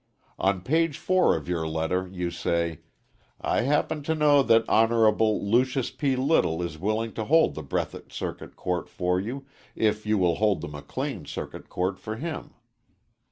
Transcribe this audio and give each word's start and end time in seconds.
On 0.39 0.61
page 0.61 0.97
4 0.97 1.35
of 1.35 1.47
your 1.47 1.67
letter 1.67 2.07
you 2.11 2.31
say 2.31 2.79
"I 3.39 3.61
happen 3.61 4.01
to 4.01 4.15
know 4.15 4.41
that 4.41 4.65
Hon. 4.67 4.89
Lucius 4.91 5.91
P. 5.91 6.15
Little 6.15 6.63
is 6.63 6.79
willing 6.79 7.13
to 7.13 7.25
hold 7.25 7.53
the 7.53 7.61
Breathitt 7.61 8.11
Circuit 8.11 8.55
Court 8.55 8.89
for 8.89 9.19
you, 9.19 9.45
if 9.75 10.03
you 10.07 10.17
will 10.17 10.37
hold 10.37 10.61
the 10.61 10.67
McLean 10.67 11.25
Circuit 11.27 11.69
Court 11.69 11.99
for 11.99 12.15
him." 12.15 12.55